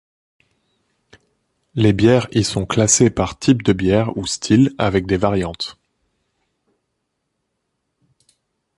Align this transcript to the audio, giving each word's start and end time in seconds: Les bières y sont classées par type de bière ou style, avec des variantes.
Les 1.75 1.93
bières 1.93 2.27
y 2.31 2.43
sont 2.43 2.65
classées 2.65 3.11
par 3.11 3.37
type 3.37 3.61
de 3.61 3.71
bière 3.71 4.17
ou 4.17 4.25
style, 4.25 4.73
avec 4.79 5.05
des 5.05 5.15
variantes. 5.17 5.77